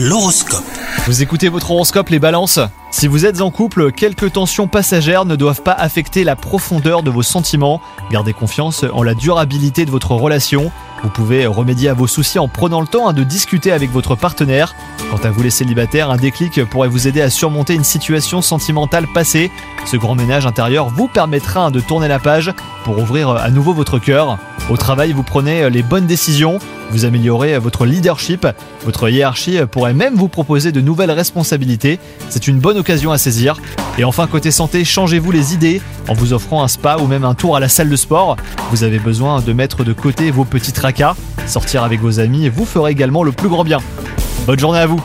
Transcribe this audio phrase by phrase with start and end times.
[0.00, 0.62] L'horoscope.
[1.06, 2.60] Vous écoutez votre horoscope les balances
[2.92, 7.10] Si vous êtes en couple, quelques tensions passagères ne doivent pas affecter la profondeur de
[7.10, 7.80] vos sentiments.
[8.12, 10.70] Gardez confiance en la durabilité de votre relation.
[11.02, 14.14] Vous pouvez remédier à vos soucis en prenant le temps hein, de discuter avec votre
[14.14, 14.76] partenaire.
[15.10, 19.08] Quant à vous les célibataires, un déclic pourrait vous aider à surmonter une situation sentimentale
[19.12, 19.50] passée.
[19.84, 22.52] Ce grand ménage intérieur vous permettra hein, de tourner la page
[22.84, 24.38] pour ouvrir à nouveau votre cœur.
[24.70, 26.58] Au travail, vous prenez les bonnes décisions,
[26.90, 28.46] vous améliorez votre leadership,
[28.84, 31.98] votre hiérarchie pourrait même vous proposer de nouvelles responsabilités.
[32.28, 33.60] C'est une bonne occasion à saisir.
[33.96, 37.34] Et enfin, côté santé, changez-vous les idées en vous offrant un spa ou même un
[37.34, 38.36] tour à la salle de sport.
[38.70, 41.16] Vous avez besoin de mettre de côté vos petits tracas.
[41.46, 43.78] Sortir avec vos amis vous ferez également le plus grand bien.
[44.46, 45.02] Bonne journée à vous